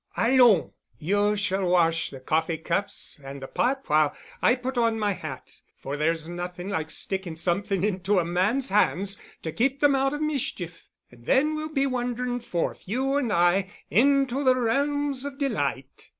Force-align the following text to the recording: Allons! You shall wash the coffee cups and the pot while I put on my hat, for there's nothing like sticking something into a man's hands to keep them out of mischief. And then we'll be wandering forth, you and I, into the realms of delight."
Allons! 0.17 0.71
You 0.97 1.35
shall 1.35 1.63
wash 1.67 2.09
the 2.09 2.19
coffee 2.19 2.57
cups 2.57 3.21
and 3.23 3.39
the 3.39 3.45
pot 3.47 3.83
while 3.85 4.15
I 4.41 4.55
put 4.55 4.75
on 4.75 4.97
my 4.97 5.11
hat, 5.13 5.51
for 5.79 5.95
there's 5.95 6.27
nothing 6.27 6.69
like 6.69 6.89
sticking 6.89 7.35
something 7.35 7.83
into 7.83 8.17
a 8.17 8.25
man's 8.25 8.69
hands 8.69 9.19
to 9.43 9.51
keep 9.51 9.79
them 9.79 9.93
out 9.95 10.15
of 10.15 10.21
mischief. 10.23 10.87
And 11.11 11.27
then 11.27 11.53
we'll 11.55 11.69
be 11.69 11.85
wandering 11.85 12.39
forth, 12.39 12.87
you 12.87 13.15
and 13.15 13.31
I, 13.31 13.69
into 13.91 14.43
the 14.43 14.55
realms 14.55 15.23
of 15.23 15.37
delight." 15.37 16.09